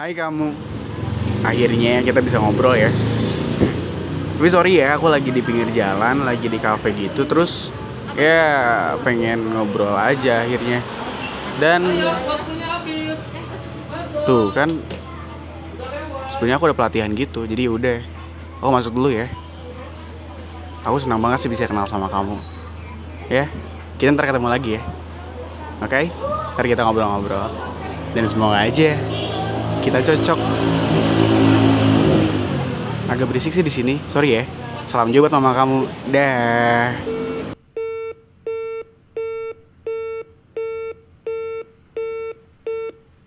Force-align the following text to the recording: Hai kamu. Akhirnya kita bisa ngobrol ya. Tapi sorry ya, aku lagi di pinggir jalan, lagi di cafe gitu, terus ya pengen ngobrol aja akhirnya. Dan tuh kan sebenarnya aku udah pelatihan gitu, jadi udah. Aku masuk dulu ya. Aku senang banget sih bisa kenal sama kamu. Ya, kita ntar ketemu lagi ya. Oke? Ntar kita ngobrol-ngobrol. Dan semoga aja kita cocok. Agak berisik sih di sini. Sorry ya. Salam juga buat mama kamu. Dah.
Hai 0.00 0.16
kamu. 0.16 0.56
Akhirnya 1.44 2.00
kita 2.00 2.24
bisa 2.24 2.40
ngobrol 2.40 2.72
ya. 2.72 2.88
Tapi 4.40 4.48
sorry 4.48 4.80
ya, 4.80 4.96
aku 4.96 5.12
lagi 5.12 5.28
di 5.28 5.44
pinggir 5.44 5.68
jalan, 5.76 6.24
lagi 6.24 6.48
di 6.48 6.56
cafe 6.56 6.96
gitu, 6.96 7.28
terus 7.28 7.68
ya 8.16 8.96
pengen 9.04 9.52
ngobrol 9.52 9.92
aja 9.92 10.40
akhirnya. 10.40 10.80
Dan 11.60 11.84
tuh 14.24 14.48
kan 14.56 14.72
sebenarnya 16.32 16.56
aku 16.56 16.72
udah 16.72 16.78
pelatihan 16.80 17.12
gitu, 17.12 17.44
jadi 17.44 17.68
udah. 17.68 18.00
Aku 18.64 18.72
masuk 18.72 18.96
dulu 18.96 19.12
ya. 19.12 19.28
Aku 20.88 20.96
senang 20.96 21.20
banget 21.20 21.44
sih 21.44 21.52
bisa 21.52 21.68
kenal 21.68 21.84
sama 21.84 22.08
kamu. 22.08 22.40
Ya, 23.28 23.52
kita 24.00 24.16
ntar 24.16 24.32
ketemu 24.32 24.48
lagi 24.48 24.80
ya. 24.80 24.82
Oke? 25.84 26.08
Ntar 26.56 26.64
kita 26.64 26.88
ngobrol-ngobrol. 26.88 27.52
Dan 28.16 28.24
semoga 28.24 28.64
aja 28.64 28.96
kita 29.80 29.98
cocok. 30.04 30.38
Agak 33.10 33.26
berisik 33.26 33.50
sih 33.56 33.64
di 33.64 33.72
sini. 33.72 33.94
Sorry 34.12 34.38
ya. 34.38 34.44
Salam 34.86 35.10
juga 35.10 35.28
buat 35.28 35.40
mama 35.40 35.56
kamu. 35.56 35.78
Dah. 36.12 37.19